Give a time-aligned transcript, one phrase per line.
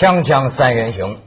[0.00, 1.18] 锵锵三人行，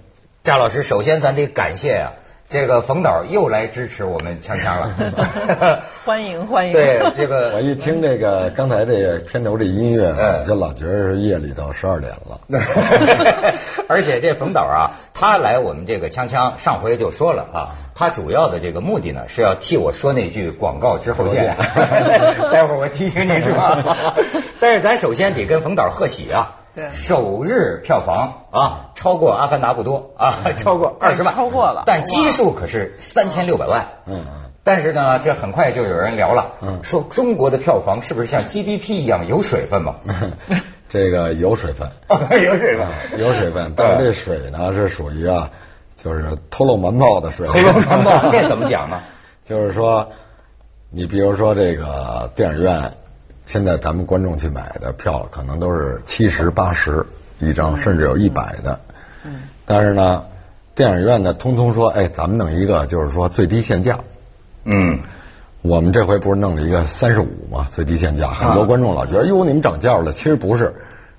[0.44, 2.14] 赵老师，首先咱得感谢啊，
[2.50, 5.84] 这个冯导又来支持我们锵锵了。
[6.04, 6.72] 欢迎欢迎。
[6.72, 12.42] 对，这个 我一听这个刚才这个片头这音乐，我就老觉得是夜里到十二点了。
[13.88, 21.56] 而且这冯导啊，他来我们这个锵锵，上回就说了啊，他主要的这个目的呢是要替我说那句广告之后见。
[21.56, 24.18] 待会儿我提醒你是吧？
[24.60, 26.58] 但是咱首先得跟冯导贺喜啊。
[26.74, 26.90] 对。
[26.94, 31.84] 首日票房啊，超过《阿凡达》不多啊，超过二十万，超过了。
[31.86, 33.88] 但基数可是三千六百万。
[34.06, 34.26] 嗯。
[34.28, 36.80] 嗯，但是呢，这很快就有人聊了，嗯。
[36.84, 39.96] 说中国的票房是不是像 GDP 一样有水分嘛？
[40.90, 41.90] 这个有水分，
[42.44, 42.86] 有水分。
[42.86, 45.50] 啊，有水分，但是这水呢是属于啊，
[45.96, 47.48] 就是偷漏瞒报的水。
[47.48, 49.02] 偷漏瞒报， 这怎么讲呢？
[49.44, 50.08] 就是说，
[50.90, 52.94] 你比如说这个电影院，
[53.46, 57.06] 现在咱们观众去买的票可能都是七十、八十
[57.40, 58.80] 一张，甚至有一百的。
[59.24, 59.42] 嗯。
[59.66, 60.24] 但是呢，
[60.76, 64.00] 电影院呢，通通说，哎，咱们弄一个就是说最低限价。
[64.66, 65.00] 嗯，
[65.62, 70.74] 我们这回不是弄了一个三十五嘛，最低限价，很多观众老觉得哟你们涨价了，其实不是，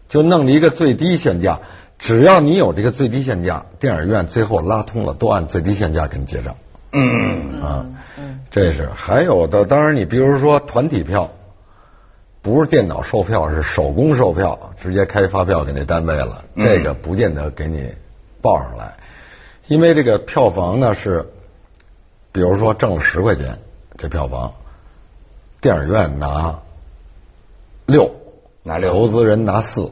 [0.08, 1.60] 就弄了一个最低限价，
[1.98, 6.56] 只要你有这个最低限价，电影院最后拉通了，都按最低限价给你结账。
[6.92, 7.86] 嗯啊，
[8.50, 11.30] 这是还有的，当然你比如说团体票，
[12.44, 16.62] 不是电脑售票，是手工售票，直接开发票给那单位了，嗯。
[16.62, 17.90] 这个不见得给你
[18.42, 18.98] 报上来，
[19.66, 21.26] 因为这个票房呢是，
[22.32, 23.58] 比如说挣了十块钱，
[23.96, 24.52] 这票房，
[25.62, 26.58] 电影院拿
[27.86, 28.14] 六，
[28.62, 28.92] 拿六。
[28.92, 29.90] 投资人拿四，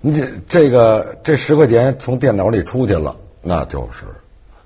[0.00, 4.06] 你这这个这十块钱从电脑里出去了，那就是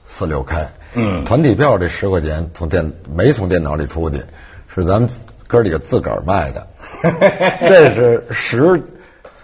[0.08, 0.72] 四六开。
[0.94, 1.22] 嗯。
[1.26, 4.22] 团体票这十块钱从电没从电脑里出去，
[4.74, 5.10] 是咱们
[5.46, 6.66] 哥几个自个儿卖的，
[7.60, 8.82] 这是十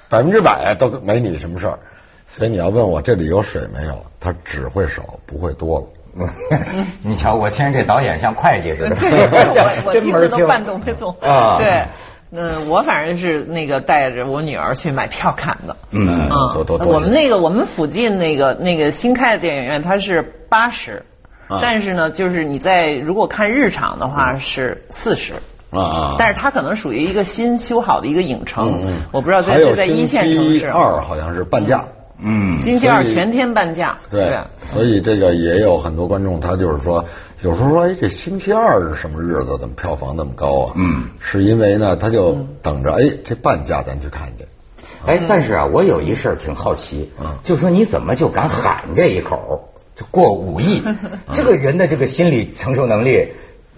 [0.09, 1.78] 百分之百都没你什么事儿。
[2.27, 5.87] 所以你要问我这里有水没有，它只会少不会多了。
[7.03, 10.81] 你瞧，我听这导演像会计似的，我 我真门儿清听得都半懂
[11.21, 11.84] 啊对，
[12.33, 15.77] 嗯，我反正是那个带着我女儿去买票看的。
[15.91, 21.03] 嗯啊多多多我们那个我们附近那个那个新开的电影院，它是八十、
[21.49, 25.34] 啊但是呢，就是你在如果看日场的话是四十、
[25.70, 26.16] 啊啊！
[26.19, 30.58] 但是它可能属于一个新修好的一个影城，嗯我不知道在在一星线城市。
[30.58, 31.84] 期二好像是半价。
[32.22, 33.97] 嗯星期二全天半价。
[34.10, 37.03] 对，所以这个也有很多观众，他就是说，
[37.41, 39.56] 有时候说，哎，这星期二是什么日子？
[39.58, 40.72] 怎么票房那么高啊？
[40.76, 44.44] 嗯，是因为呢，他就等着，哎，这半价咱去看去。
[45.06, 49.58] 哎，但是啊，我有一事儿挺好奇，嗯就说你怎么就敢喊这一口，
[49.97, 50.82] 就过五亿？
[51.32, 53.26] 这个人的这个心理承受能力，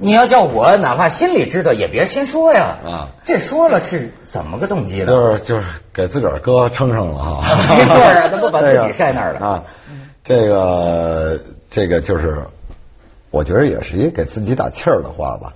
[0.02, 2.76] 你要叫我哪怕心里知道，也别先说呀。
[2.84, 5.06] 啊，这说了是怎么个动机呢？
[5.06, 7.44] 就是就是给自个儿哥撑上了哈。
[7.68, 9.64] 对啊他不把自己晒那儿了啊。
[10.24, 11.40] 这个
[11.70, 12.44] 这个就是，
[13.30, 15.52] 我觉得也是一给自己打气儿的话吧。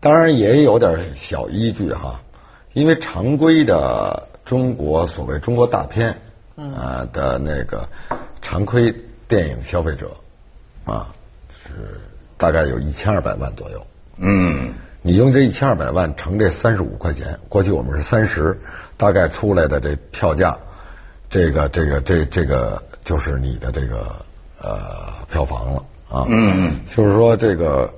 [0.00, 2.20] 当然也有点小依据哈，
[2.72, 6.16] 因为常规的中国所谓中国大片，
[6.56, 7.86] 啊的那个
[8.40, 8.94] 常规
[9.28, 10.10] 电影消费者，
[10.84, 11.06] 啊
[11.50, 12.00] 是
[12.40, 13.86] 大概有一千二百万左右。
[14.16, 18.58] 嗯你用这一千二百万乘这三十五块钱，过去我们是三十，
[18.96, 20.58] 大概出来的这票价，
[21.28, 24.16] 这个这个这这个就是你的这个
[24.60, 26.24] 呃票房了啊。
[26.28, 27.92] 嗯就是说这个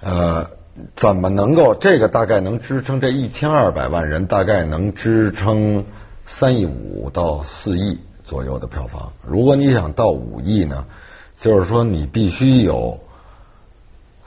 [0.00, 0.50] 呃
[0.96, 5.84] 怎么能够这个大概能支撑这一千二百万人，大概能支撑
[6.24, 9.12] 三亿五到四亿左右的票房。
[9.24, 10.86] 如果你想到五亿呢，
[11.42, 12.98] 就是说你必须有。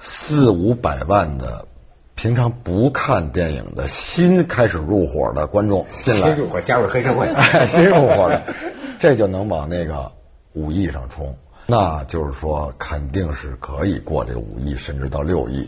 [0.07, 1.65] 四五百万的
[2.13, 7.33] 平常不看电影的新开始入伙的观众进来，新入伙加入黑社会，
[7.67, 8.53] 新入伙的，
[8.99, 10.11] 这就能往那个
[10.53, 11.35] 五亿上冲。
[11.65, 15.67] 那就是说，肯定是可以过这个五亿，甚至到六亿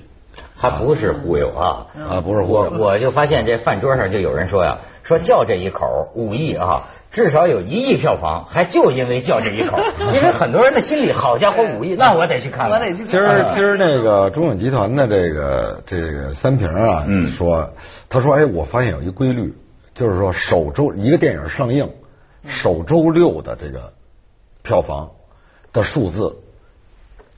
[0.56, 1.88] 还不是忽悠啊。
[2.10, 2.22] 啊！
[2.22, 5.86] 不是我我我就发现这饭桌上就有人说呀，说叫这一口
[6.16, 9.78] 五亿啊，至少有一亿票房，还就因为叫这一口，
[10.14, 12.80] 因为很多人的心里，好家伙五亿，那我得去看看。
[12.80, 17.74] 我得去今儿今儿那个中影集团的这个这个三平啊，嗯说
[18.10, 19.54] 他说哎，我发现有一规律，
[19.94, 21.90] 就是说首周一个电影上映，
[22.46, 23.94] 首周六的这个
[24.64, 25.12] 票房
[25.72, 26.36] 的数字，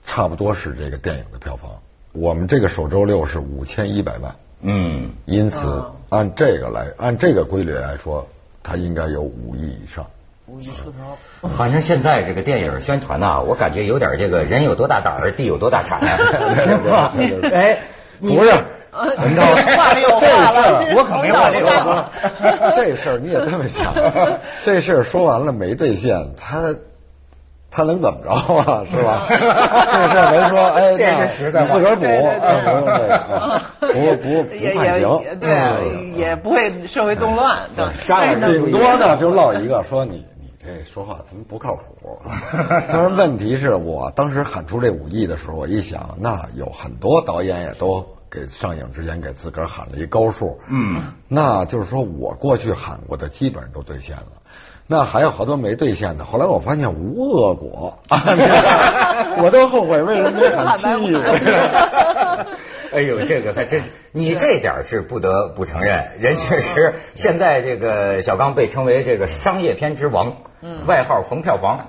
[0.05, 1.71] 差不多是这个电影的票房。
[2.11, 8.27] 我们这个首周六是五千一百万，嗯，因此按这个来按这个规律来说，
[8.63, 10.05] 它应该有五亿以上。
[10.47, 11.49] 五亿出头。
[11.55, 16.01] 反正现在这个电影宣传呐、我感觉有点这个人有多大胆儿，地有多大产，
[16.57, 17.13] 是吧？
[17.53, 17.77] 哎，
[18.19, 18.51] 不是，
[19.19, 19.45] 文涛，
[20.19, 22.09] 这事儿我可没话这个。
[22.73, 23.93] 这事儿你也这么想，
[24.65, 26.75] 这事儿说完了没兑现，他
[27.71, 28.83] 他能怎么着啊？
[28.89, 29.25] 是吧？
[29.29, 37.69] 这事儿没说，哎，这那是实在你自个儿补，不用这个啊，不不也不判也刑，对，嗯也不会社会动乱。
[37.75, 42.19] 对，张但是顶多呢就落一个说你你这说话怎么不靠谱？
[42.91, 54.25] 当然问题是我当时喊出这五亿的时候，我一想，那有很多导演也都给上映之前给自个儿喊了一高数，嗯，那就是说我过去喊过的基本上都兑现了。
[54.91, 61.15] 那还有好多没兑现的，后来我发现无恶果， 我都后悔为什么没喊七亿。
[62.91, 70.37] 哎呦，这个还真，你这点是不得不承认，人确实 现在这个小刚被称为这个商业片之王，
[70.87, 71.87] 外号冯票房。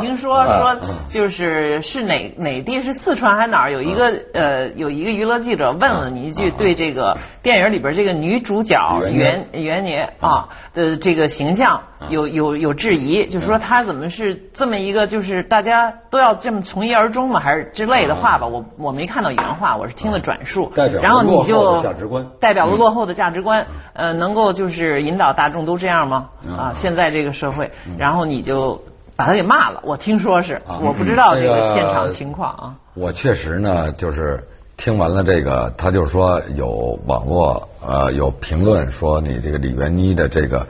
[0.00, 0.76] 听说说，
[1.06, 3.72] 就是是哪哪地是四川还是哪儿？
[3.72, 17.40] 有一个呃有一个娱乐记者问了你一句，对这个电影里边这个女主角李袁元袁年啊的这个形象有有有质疑，就说她怎么是这么一个就是大家都要这么从一而终吗？
[17.40, 18.46] 还是之类的话吧？
[18.46, 20.72] 我我没看到原话，我是听的转述。
[20.74, 21.00] 代表。
[21.00, 22.26] 了然后你就的价值观。
[22.40, 26.30] 代表了落后的价值观，呃，能够就是引导大众都这样吗？
[26.56, 28.82] 啊，现在这个社会，然后你就
[29.20, 29.82] 把他给骂了。
[29.84, 32.74] 我听说是，我不知道这个个现场情况啊。
[32.94, 34.42] 我确实呢，就是
[34.78, 40.66] 听完了这个，他就说有网络呃有评论说你这个李元妮的这个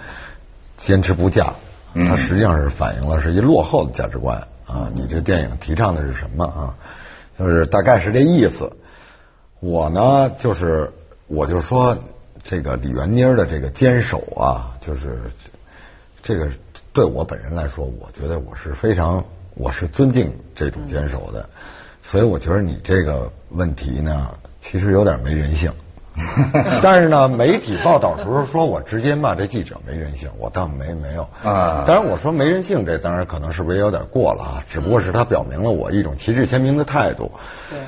[0.76, 1.54] 坚持不嫁，
[1.94, 4.36] 它实际上是反映了是一落后的价值观
[4.66, 4.90] 啊。
[4.96, 6.74] 你这电影提倡的是什么啊？
[7.38, 8.68] 就是大概是这意思。
[9.60, 10.90] 我呢，就是
[11.28, 11.96] 我就说
[12.42, 15.20] 这个李元妮的这个坚守啊，就是
[16.22, 16.50] 这个
[16.92, 19.24] 对我本人来说，我觉得我是非常
[19.54, 21.48] 我是尊敬这种坚守的，
[22.02, 25.72] 所以我觉得你这个问题呢，其实有点没人性。
[26.82, 34.64] 但是呢，媒体报道时候说我直接骂这记者没人性，我倒没没有啊当然我说没人性，这当然可能是不是也有点过了啊？
[34.68, 37.30] 只不过是他表明了我一种旗帜鲜明的态度。
[37.70, 37.78] 对，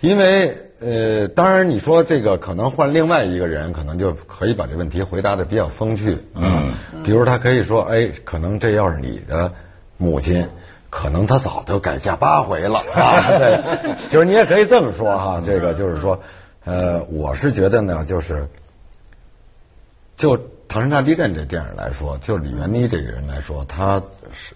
[0.00, 6.18] 因为呃，当然你说这个可能换另外一个人，可能就可以把这问题回答的比较风趣。
[6.34, 9.52] 嗯，比如他可以说，哎，可能这要是你的
[9.96, 10.46] 母亲。
[10.90, 16.18] 可能她早就改嫁八回了啊，对， 就是你也可以这么说哈、这个就是说，
[16.68, 18.46] 呃，我是觉得呢，就是
[20.18, 20.36] 就
[20.68, 24.02] 《唐山大地震》这电影来说，就李元妮这个人来说，他
[24.34, 24.54] 是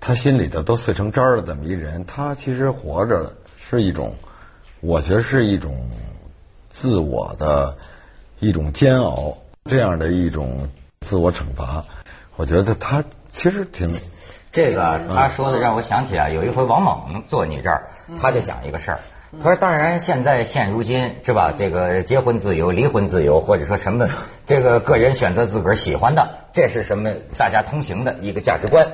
[0.00, 4.16] 他心里头都碎成渣儿了这么一人，他其实活着是一种，
[4.80, 5.88] 我觉得是一种
[6.68, 7.76] 自我的
[8.40, 10.68] 一种煎熬，这样的一种
[11.02, 11.84] 自我惩罚，
[12.34, 13.88] 我觉得他其实挺
[14.50, 17.88] 这个啊他说的让我想起啊，有一回王猛坐你这儿，
[18.20, 18.98] 他就讲一个事儿。
[19.32, 21.52] 他说：“当然，现在现如今是吧？
[21.56, 24.08] 这个结婚自由、离婚自由，或者说什么，
[24.46, 28.86] 这个个人选择自个儿喜欢的，这是什么大家通行的一个价值观。”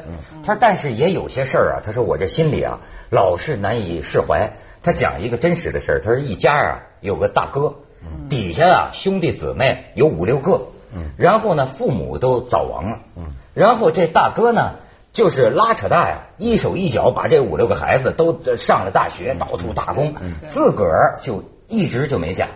[0.43, 2.81] 他说：“但是也有些事儿啊，他说我这心里啊
[3.11, 4.53] 老是难以释怀。”
[4.83, 7.75] 他讲一个真实的事儿，他说一家啊有个大哥，
[8.29, 10.69] 底下啊兄弟姊妹有五六个，
[11.17, 12.99] 然后呢父母都早亡了，
[13.55, 14.77] 然后这大哥呢。
[15.13, 20.15] 就是拉扯大呀，一手一脚把这五六个孩子都上了大学，到处打工，
[20.49, 22.49] 自个儿就一直就没嫁。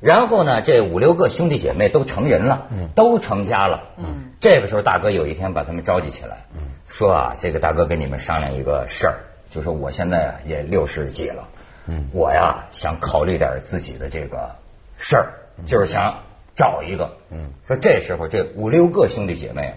[0.00, 3.84] 然后呢，这五六个兄弟姐妹都成人了，都成家了。
[4.40, 6.44] 这个时候，大哥有一天把他们召集起来，
[6.86, 9.16] 说啊，这个大哥跟你们商量一个事儿，
[9.50, 11.48] 就说我现在啊也六十几了，
[12.12, 14.50] 我呀想考虑点自己的这个
[14.98, 15.32] 事儿，
[15.64, 16.14] 就是想
[16.54, 17.10] 找一个。
[17.66, 19.74] 说这时候这五六个兄弟姐妹，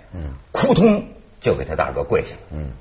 [0.52, 1.02] 扑通。
[1.46, 2.40] 就给他大哥跪下了。
[2.52, 2.72] 嗯，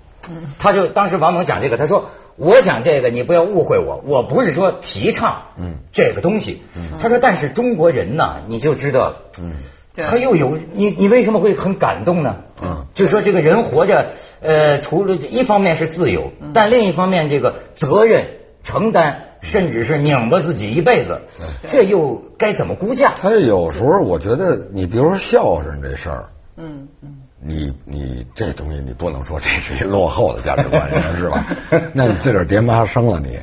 [0.58, 6.62] 他就当时王蒙讲这个，他说：“我讲这个，你不要误会我，我不是说提倡嗯这个东西。
[6.74, 9.52] 嗯他说：“但是中国人呐，你就知道，嗯，
[9.94, 12.36] 他又有你，你为什么会很感动呢？
[12.62, 14.06] 嗯，就说这个人活着，
[14.40, 18.26] 呃，除了一方面是自由，但另一方面这个责任
[18.62, 21.20] 承担，甚至是拧巴自己一辈子，
[21.68, 23.12] 这又该怎么估价？
[23.20, 27.20] 他有时候我觉得，你比如说孝顺这事儿，嗯嗯。
[27.46, 31.46] 你你这东西你不能说这是一落后的价值观， 是吧？
[31.92, 33.38] 那你自个儿爹妈生了你，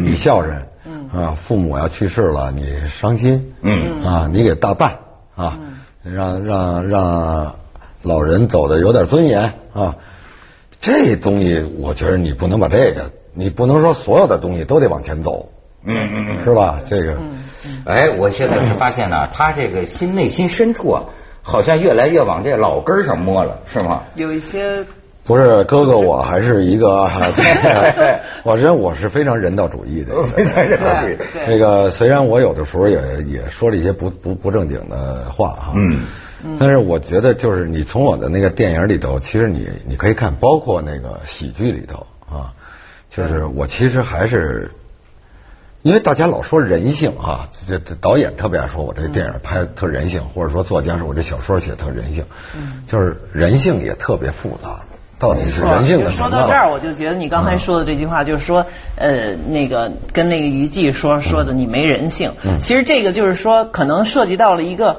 [0.00, 0.56] 你孝顺，
[1.12, 4.98] 啊，父母要去世了，你伤心，嗯啊，你给大办
[5.36, 5.56] 啊，
[6.02, 7.54] 让让让
[8.02, 9.94] 老人走的有点尊严啊，
[10.80, 15.48] 这东西我觉得你不能把这个，你不能说所有的东西都得往前走，
[15.84, 16.80] 嗯嗯嗯，是吧？
[16.90, 17.16] 这个，
[17.86, 21.04] 哎，我现在是发现呢，他这个心内心深处啊。
[21.46, 24.02] 好像越来越往这老根儿上摸了，是吗？
[24.14, 24.82] 有一些
[25.24, 27.06] 不是哥哥，我还是一个，
[28.44, 31.16] 我认我是非常人道主义的，非常人道主义。
[31.46, 36.02] 那个虽然我有的时候也也说了一些不不不正经的话哈，嗯，
[36.58, 42.52] 但是我觉得就是你从我的那个电影里头，其实你你可以看，包括那个喜剧里头啊，
[43.10, 44.70] 就是我其实还是。
[45.84, 52.24] 因为大家老说人性啊，这这导演特别爱说我这电影拍特人性，或者说作家说我这小说写特人性，
[52.88, 54.80] 就是人性也特别复杂，
[55.18, 58.64] 到底是人性的说到这儿，我就觉得你刚才说的这句话，就是说，
[58.96, 64.96] 呃，那个跟那个于季说说的你没人性，其实这个就是说，可能涉及到了一个。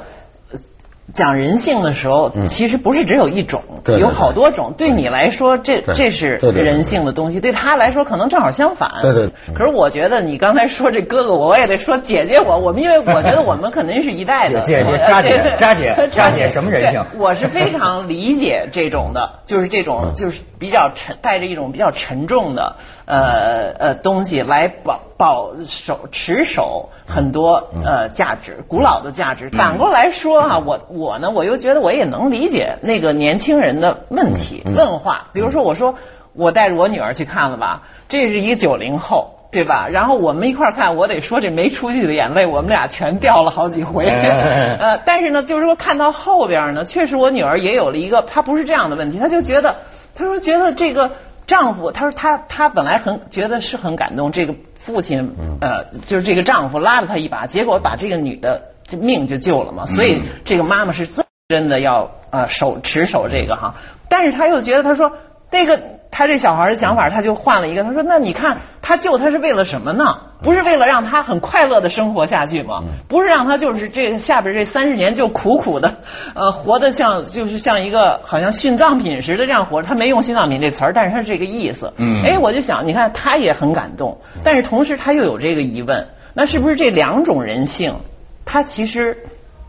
[1.13, 3.61] 讲人性的时候，其实不是只有一种，
[3.99, 4.73] 有好多种。
[4.77, 8.91] 对你来说，这这是人性的东西；对他来说，可能正好相反。
[9.01, 9.29] 对对。
[9.53, 12.57] 可是我觉得你刚才说这哥哥，我也得说姐姐我。
[12.57, 14.59] 我们因为我觉得我们肯定是一代的。
[14.61, 17.05] 姐姐，佳姐，佳姐，佳姐，什么人性？
[17.17, 22.75] 我是非常理解这种的，就是这种，就是比较沉，带着一种比较沉重的。
[23.05, 29.49] 呃呃，东西来保保守持守很多呃价值，古老的价值。
[29.49, 35.27] 反过来说哈，我我呢，我又觉得我也能理解那个年轻人的问题问话。
[35.33, 35.93] 比如说，我说
[36.33, 39.87] 我带着我女儿去看了吧，这是一个九零后，对吧？
[39.87, 44.05] 然后我们一块儿看，我得说这没出息的眼泪，我们俩全掉了好几回。
[44.09, 49.75] 呃，但是呢，就是说看到后边呢，确实我女儿也有了一个，她不是这样的问题，她就觉得，
[50.15, 51.11] 她说觉得这个。
[51.47, 59.85] 丈夫，他说他他本来很觉得是很感动，这个父亲呃，就是这个丈夫拉了他一把，结果把这个女的这命就救了嘛。
[59.85, 61.07] 所以这个妈妈是
[61.47, 63.75] 真的要呃守持守这个哈，
[64.09, 65.11] 但是他又觉得他说。
[65.55, 65.81] 那个
[66.11, 67.81] 他这小孩的想法，他就换了一个。
[67.81, 70.17] 他说：“那你看，他救他是为了什么呢？
[70.43, 72.83] 不是为了让他很快乐的生活下去吗？
[73.07, 75.95] 不是让他就是这下边这三十年就苦苦的，
[76.35, 79.87] 呃，活得像就是像一个好像殉葬品似的这样活着。
[79.87, 81.93] 他没用殉葬品这词儿，但是他是这个意思。
[81.95, 87.95] 嗯，哎，我就想，你看他也很感动，但是同时他又有这个疑问：那是不是这两种人性，
[88.43, 89.17] 他其实？”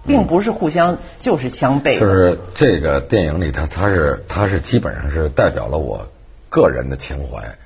[0.07, 1.99] 并不是互相就是相悖。
[1.99, 6.07] 就是这个电影里，头它是它是基本上是代表了我
[6.49, 7.57] 个人的情怀，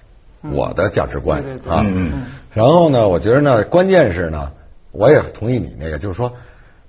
[0.50, 1.85] 我的价值观啊。
[2.52, 4.52] 然后呢，我觉得呢，关键是呢，
[4.90, 6.32] 我也同意你那个，就是说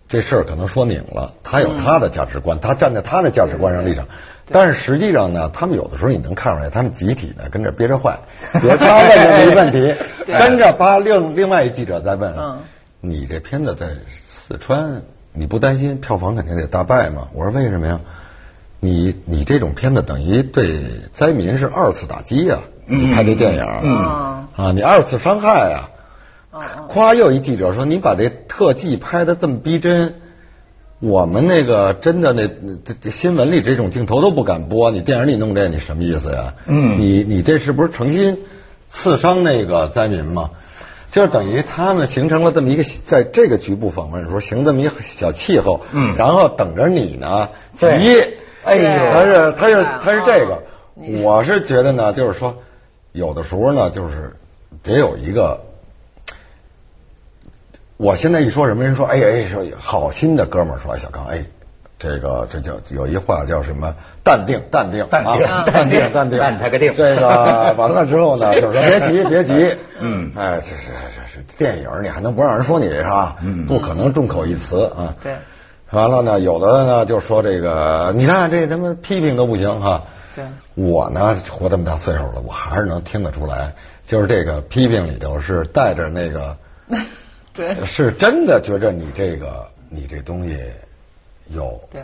[0.10, 4.08] 这事儿可能说拧了，他有他的价值观，他站在他的价值观上立场。
[4.54, 8.20] 但是实际上呢，他们有的时候你能看出来，他们集体呢跟着憋着坏。
[8.54, 12.36] 比如他问了一个问题，跟着把另另外一记者在问：
[13.00, 15.04] 你这片子在四川？
[15.34, 17.28] 你不担心票房肯定得大败吗？
[17.34, 18.00] 我说为什么呀？
[18.80, 22.60] 你你这种片子等于对灾民是二次打击呀！
[22.88, 25.90] 你拍这电影，啊，你二次伤害呀！
[26.90, 30.16] 夸又一记者说：“你把这特技拍的这么逼真，
[31.00, 32.50] 我们那个真的那
[33.00, 36.56] 这新闻里这种镜头都不敢播，你电影里弄这，你什么意思呀？
[36.66, 38.40] 嗯，你你这是不是诚心
[38.90, 40.50] 刺伤那个灾民吗？”
[41.12, 47.88] 就是等于他们形成了这么一个，在这个局部访问的时候，形这么一个小气候，嗯，然后等着你呢急，
[48.64, 50.64] 哎呦，他是他是他是这个，
[51.22, 52.56] 我是觉得呢，就是说，
[53.12, 54.34] 有的时候呢，就是
[54.82, 55.60] 得有一个，
[57.98, 61.44] 我现在一说什么人说，哎哎说好心的哥们儿说小刚，哎。
[62.02, 63.94] 这个这叫有一话叫什么？
[64.24, 66.92] 淡定，淡定，淡定，淡定，淡定，淡他个定。
[66.98, 69.78] 这个完了之后呢， 就是说别急，别急。
[70.00, 73.36] 嗯，哎，这是这是电影，你还能不让人说你是吧？
[73.44, 75.14] 嗯，不可能众口一词啊。
[75.22, 75.36] 对。
[75.92, 80.02] 完了呢，有的呢就说这个，你看这他妈批评都不行哈。
[80.36, 80.44] 对。
[80.74, 83.74] 我呢，活这么大岁数了，我还是能听得出来，
[84.08, 86.58] 就是这个批评里头是带着那个，
[87.54, 90.58] 对，是真的觉着你这个你这东西。
[91.54, 92.02] 有对，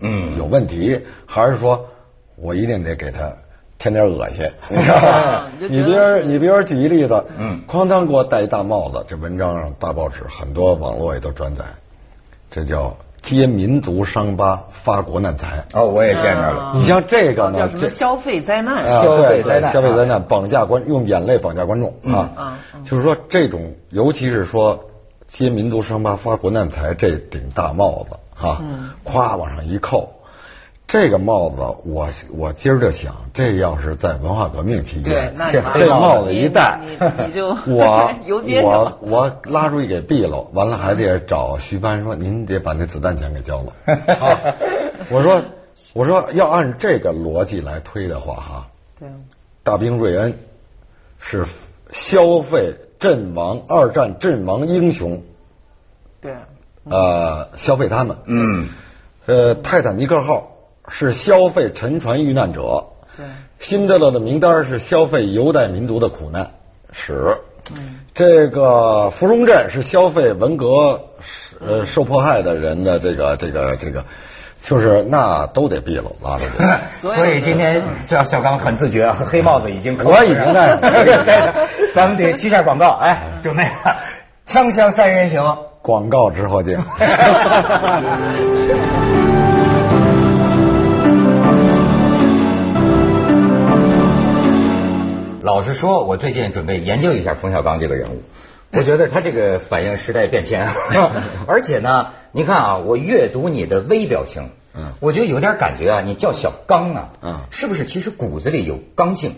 [0.00, 1.86] 嗯，有问题，还是说，
[2.36, 3.32] 我一定得给他
[3.78, 5.48] 添点恶心， 你知道吗？
[5.58, 11.64] 你比如，你比如举一例子，嗯，哐当给我戴一大帽子，这文章上大报纸很多，网络也都转载，
[12.50, 15.64] 这叫揭民族伤疤发国难财。
[15.74, 16.72] 哦，我也见着了。
[16.74, 24.86] 你像这个呢，这消费灾难，消费灾难，消费灾难，绑架观用眼泪绑架观众啊，就是说这种，尤其是说
[25.26, 28.16] 揭民族伤疤发国难财这顶大帽子。
[28.40, 30.12] 啊，咵往上一扣，
[30.86, 36.80] 这个帽子，我我今儿就想，这要是在文化革命期间，这这帽子一戴，
[37.26, 38.10] 你就 我
[38.62, 43.72] 我我拉出去给毙了，完了还得找徐帆说，您得把那子弹钱给交了。
[44.14, 44.54] 啊
[45.10, 45.42] 我说
[45.92, 48.66] 我说要按这个逻辑来推的话，哈，
[48.98, 49.08] 对，
[49.62, 50.38] 大兵瑞恩
[51.18, 51.44] 是
[51.92, 55.22] 消费阵亡二战阵亡英雄，
[56.20, 56.32] 对。
[56.90, 58.68] 呃，消费他们，嗯，
[59.26, 60.50] 呃，泰坦尼克号
[60.88, 62.84] 是消费沉船遇难者，
[63.16, 63.26] 对，
[63.58, 66.50] 辛德勒的名单是消费犹太民族的苦难
[66.92, 67.38] 史。
[67.76, 71.00] 嗯，这个芙蓉镇是消费文革
[71.64, 74.04] 呃受迫害的人的这个这个这个。
[74.62, 77.08] 就是那都得毙了，拉出去。
[77.16, 81.66] 所以今天这小刚很自觉，黑帽子已经我已经戴了。
[81.96, 83.66] 咱们得去下广告，哎，准备
[84.50, 86.76] 锵锵三人行，广告之后见。
[95.40, 98.22] 老实说，我最近准备研究一下冯小刚这个人物。
[98.72, 100.66] 我觉得他这个反映时代变迁，
[101.46, 109.36] 而且呢，你看啊，我阅读你的微表情，嗯，我就有点感觉啊，你叫小刚啊，嗯，是不是其实骨子里有刚性？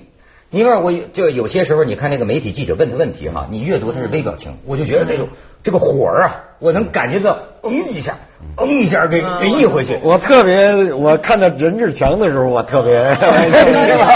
[0.52, 5.28] 因为我就有些时候，你看那个媒体记者问的问题哈，你阅读他是微表情，我就觉得这种
[5.62, 8.18] 这个火儿啊，我能感觉到嗯一下，
[8.58, 9.98] 嗯一下给给溢回去。
[10.02, 13.16] 我特别，我看到任志强的时候，我特别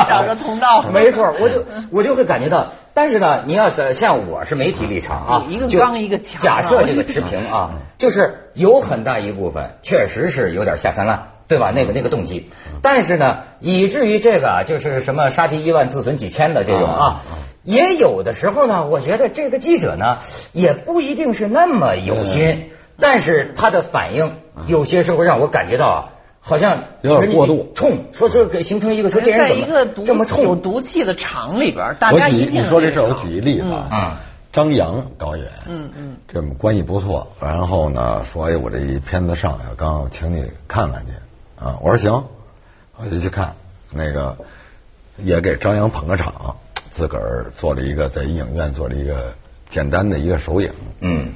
[0.07, 0.85] 找个通道。
[0.93, 2.71] 没错，我就我就会感觉到。
[2.93, 6.38] 但是呢，你要在像我是媒体立场啊，一个刚一个强。
[6.38, 11.31] 假设这个持平啊，就是有很大一部分确实是有点下三滥。
[11.49, 11.71] 对吧？
[11.75, 12.49] 那个那个动机，
[12.83, 17.21] 但是呢，以至于这个啊，就是什么杀敌一万自损几千的这种啊，
[17.62, 20.19] 也有的时候呢，我觉得这个记者呢，
[20.53, 24.37] 也不一定是那么有心，但是他的反应
[24.67, 25.99] 有些时候让我感觉到啊，
[26.41, 30.43] 好像有点过度冲，说这个形成一个说这人怎么这么冲？
[30.43, 34.19] 有毒气的厂里边，大家一你说这事儿，我举一例子啊。
[34.53, 37.31] 张扬导演，嗯嗯，这关系不错。
[37.38, 41.12] 然后呢，说哎，我这一片子上，刚请你看看去。
[41.59, 42.25] 啊，我说行，
[42.97, 43.55] 我就去看
[43.91, 44.37] 那个，
[45.17, 46.55] 也给张扬捧个场，
[46.91, 49.33] 自个儿做了一个在影院做了一个
[49.71, 50.71] 简单的一个首映。
[51.01, 51.33] 嗯，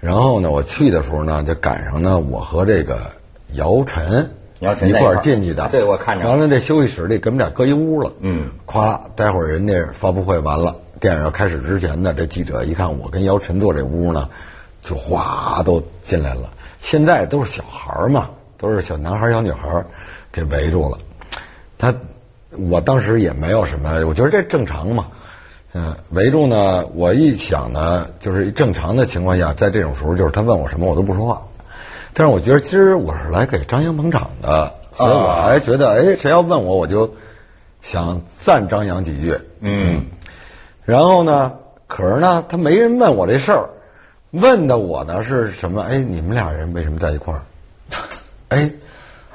[0.00, 3.12] 然后呢，我去的时候呢，就赶上呢，我和这个
[3.52, 5.68] 姚晨姚晨一块儿进去的。
[5.68, 6.28] 对，我看着。
[6.28, 8.12] 完了，这休息室里给我们俩搁一屋了。
[8.18, 14.28] 嗯，咵，待会儿人家发布会完了，电影要开始之前呢，这记者一看我跟姚晨坐这屋呢，
[14.80, 16.50] 就哗都进来了。
[16.80, 18.30] 现在都是小孩嘛。
[18.60, 19.84] 都是小男孩小女孩
[20.30, 20.98] 给围住了，
[21.78, 21.94] 他
[22.58, 25.06] 我当时也没有什么，我觉得这正常嘛，
[25.72, 31.42] 嗯，围住呢，我一想呢，就是正常的情况下，在这种时候，就是他问我什么，我都不说话。
[32.12, 37.14] 但是我觉得今儿我是来给张扬捧场的，所以我还觉得，哎，谁要问我，我就
[37.80, 40.06] 想赞张扬几句，嗯。
[40.84, 41.54] 然后呢，
[41.86, 43.70] 可是呢，他没人问我这事儿，
[44.32, 45.82] 问的我呢是什么？
[45.82, 47.42] 哎，你们俩人为什么在一块儿？
[48.50, 48.70] 哎，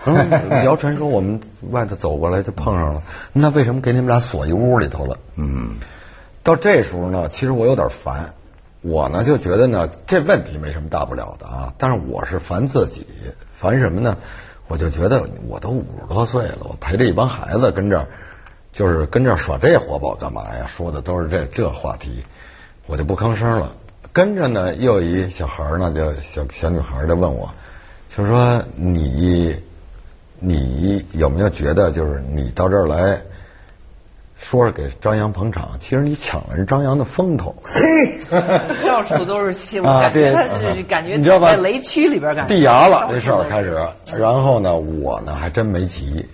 [0.06, 1.40] 嗯，谣传说我们
[1.72, 5.18] 外头走过来就碰上了，那为什么给你们俩锁一屋里头了？
[5.36, 5.78] 嗯，
[6.44, 8.34] 到这时候呢，其实我有点烦，
[8.82, 13.08] 我呢就觉得呢这问题没什么大不了的啊，但是我是烦自己，
[13.54, 14.18] 烦什么呢？
[14.68, 18.08] 我就觉得我都五十多岁了，我陪着一帮孩子跟这儿，
[18.74, 20.66] 就是跟这儿耍这活宝干嘛呀？
[20.68, 22.26] 说的都是这这话题，
[22.86, 23.72] 我就不吭声了。
[24.12, 27.50] 跟着呢，又有一小孩呢，就小小女孩就问我。
[28.16, 29.56] 就是说，你
[30.40, 33.22] 你有没有觉得，就是你到这儿来
[34.40, 37.54] 说是给张扬捧场，其实你抢了人张扬的风头。
[38.86, 42.56] 到处都是戏，我感觉他就是感觉在雷区里边感觉。
[42.56, 43.78] 地牙了这事儿开始，
[44.18, 46.26] 然后呢，我呢还真没急。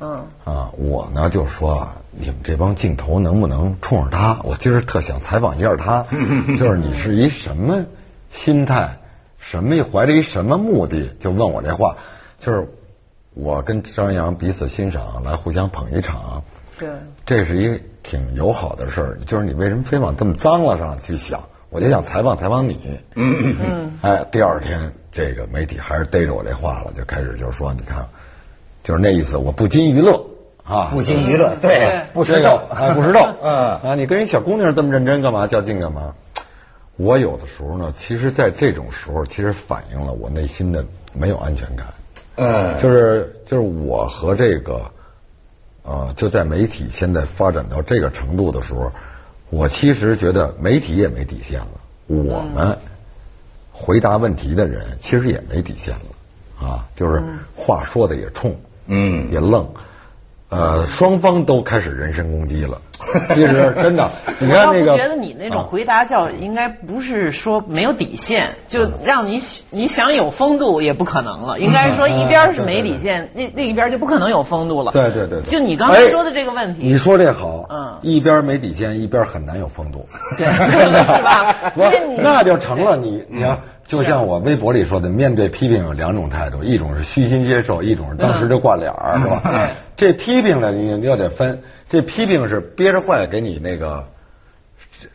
[0.00, 0.24] 嗯。
[0.44, 4.38] 啊，我呢就说，你们这帮镜头能不能冲着他？
[4.44, 6.04] 我今儿特想采访一下他，
[6.56, 7.84] 就是你是一什么
[8.30, 8.98] 心态？
[9.44, 9.82] 什么？
[9.84, 11.96] 怀着一什么目的就问我这话？
[12.38, 12.66] 就是
[13.34, 16.42] 我跟张扬彼此欣赏，来互相捧一场。
[16.78, 16.88] 对，
[17.26, 19.18] 这是一挺友好的事儿。
[19.26, 21.40] 就是你为什么非往这么脏了上去想？
[21.68, 22.78] 我就想采访采访你。
[23.14, 23.98] 嗯嗯嗯。
[24.00, 28.06] 哎，第二天这个媒体还是逮着我这话了，就开始就是说，你看，
[28.82, 30.24] 就是那意思，我不禁娱乐
[30.64, 32.60] 啊，不禁娱乐，对，不吃肉，
[32.94, 33.20] 不吃肉。
[33.42, 35.46] 嗯啊，你跟人小姑娘这么认真干嘛？
[35.46, 36.14] 较劲干嘛？
[36.96, 41.86] 我有的时候呢，其实，在这种时候，其实反映了我内心的没有安全感。
[42.36, 44.82] 嗯，就是就是我和这个，
[45.82, 48.90] 呃，就在媒体现在发展到这个程度的时候，
[49.50, 51.68] 我其实觉得媒体也没底线了。
[52.06, 52.76] 我们
[53.72, 57.22] 回答问题的人其实也没底线了，啊，就是
[57.56, 58.54] 话说的也冲，
[58.86, 59.66] 嗯，也愣。
[60.54, 62.80] 呃，双方都开始人身攻击了。
[63.34, 69.38] 其实真的，你看那个，觉得你那种回答叫应该不是说没有底线，就让你
[69.70, 71.58] 你想有风度也不可能了。
[71.58, 74.92] 应该是说一边是没底线，那另一边就不可能有风度了。
[74.92, 80.06] 对对对，就你刚才说的这个问题，你说这好，嗯，一边没底线，一边很难有风度，
[80.38, 80.46] 对，
[81.04, 81.72] 是吧？
[82.22, 82.96] 那就成了。
[82.96, 89.42] 你你看，就像我微博里说的，面对批评有两种态度，一种是虚心接受，一种是当时就挂脸儿，是吧？
[89.96, 94.08] 这批评呢，你你要得分，这批评是憋着坏给你那个。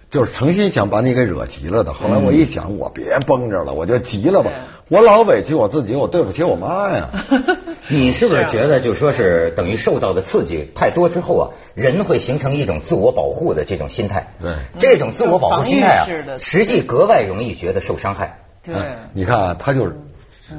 [0.09, 1.93] 就是诚心想把你给惹急了的。
[1.93, 4.51] 后来我一想，我别绷着了，我就急了吧。
[4.87, 7.09] 我老委屈我自己，我对不起我妈呀。
[7.89, 14.33] 你是不是觉得，就说是等于受到的刺激太多之后啊，人会形成一种自我保护的这种心态？
[14.41, 16.05] 对，这种自我保护心态啊，
[16.39, 18.39] 实际格外容易觉得受伤害。
[18.63, 18.73] 对，
[19.13, 19.93] 你看啊，他就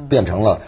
[0.09, 0.61] 变成了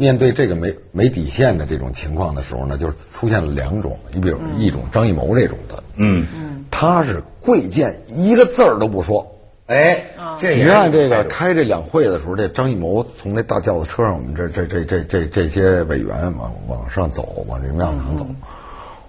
[0.00, 3.98] 面对这个没没底线的这种情况的时候呢，就是出现了两种。
[4.14, 9.36] 你比如一种张艺谋这种的，嗯嗯，他是贵贱一个字儿都不说。
[9.66, 10.06] 哎，
[10.38, 18.26] 这你看这个开这两会的时候，这张艺谋从那大轿子车上，我们这这这这这这些委员往往上走，往人民大堂走，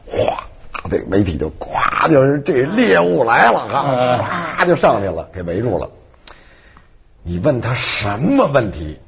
[0.06, 0.44] 哗，
[0.90, 3.96] 这媒体就咵，就是这猎物来了哈，
[4.60, 5.90] 唰就上去了，给围住了。
[7.24, 9.00] 你问他什么问题，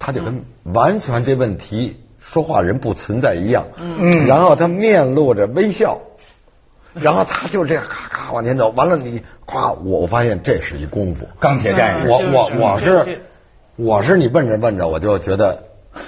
[0.00, 6.00] 他就跟完全这问题说话人不存在一样，嗯，然后他面露着微笑。
[6.92, 12.08] 然后他就这样咔咔往前走，完了你夸我，我发现这是一功夫，钢铁战士。
[12.08, 13.20] 我我我是
[13.76, 15.62] 我是你问着问着，我就觉得，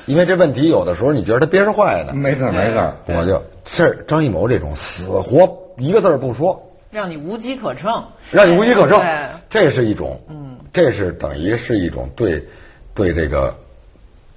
[0.06, 2.12] 因为这问题有的时候你觉得他憋着坏呢。
[2.14, 7.88] 没错没错，我就是张艺谋这种死活一个字不说，让你无机可乘，
[8.32, 9.00] 让你无机可乘，
[9.48, 12.44] 这是一种，嗯，这是等于是一种对
[12.92, 13.54] 对这个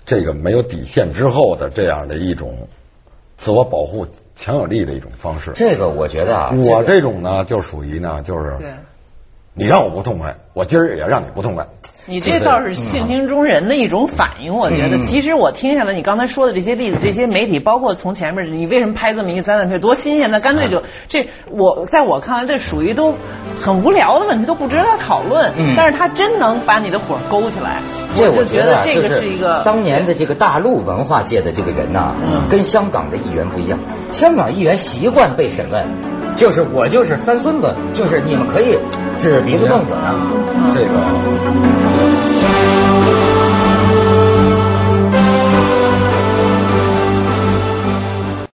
[0.05, 2.67] 这个没有底线之后的这样的一种
[3.37, 4.07] 自我保护。
[4.37, 8.57] 强有力的一种方式，这个我觉得啊，我这种呢就属于呢，就是，
[9.53, 11.65] 你让我不痛快，我今儿也让你不痛快。
[12.07, 14.99] 你这倒是性情中人的一种反应，我觉得。
[14.99, 20.29] 其实我听下来，你刚才说的这些例子，这些媒体，包括从前面，你为什么拍这么一个灾难片，多新鲜？
[20.29, 23.13] 那干脆就这，我在我看来，这属于都
[23.59, 25.51] 很无聊的问题，都不值得讨论。
[25.75, 27.81] 但是他真能把你的火勾起来，
[28.15, 32.13] 我就觉得这个是一个当年的这个大陆文化界的这个人呐，
[32.49, 33.79] 跟香港的议员不一样。
[34.11, 35.83] 香港议员习惯被审问，
[36.35, 38.77] 就是我就是三孙子，就是你们可以
[39.17, 40.13] 指鼻子瞪我呢，
[40.75, 41.84] 这个。